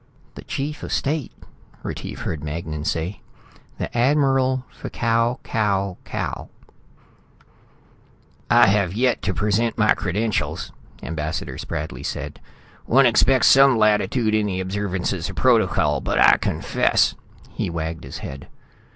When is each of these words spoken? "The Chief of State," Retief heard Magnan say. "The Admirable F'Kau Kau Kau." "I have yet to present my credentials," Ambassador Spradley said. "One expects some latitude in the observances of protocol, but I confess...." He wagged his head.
"The 0.33 0.41
Chief 0.43 0.81
of 0.81 0.91
State," 0.91 1.31
Retief 1.83 2.21
heard 2.21 2.43
Magnan 2.43 2.85
say. 2.85 3.21
"The 3.77 3.95
Admirable 3.95 4.65
F'Kau 4.81 5.37
Kau 5.43 5.97
Kau." 6.05 6.49
"I 8.49 8.65
have 8.65 8.95
yet 8.95 9.21
to 9.21 9.31
present 9.35 9.77
my 9.77 9.93
credentials," 9.93 10.71
Ambassador 11.03 11.59
Spradley 11.59 12.01
said. 12.03 12.39
"One 12.87 13.05
expects 13.05 13.45
some 13.49 13.77
latitude 13.77 14.33
in 14.33 14.47
the 14.47 14.59
observances 14.59 15.29
of 15.29 15.35
protocol, 15.35 16.01
but 16.01 16.17
I 16.17 16.37
confess...." 16.37 17.13
He 17.51 17.69
wagged 17.69 18.03
his 18.03 18.17
head. 18.25 18.47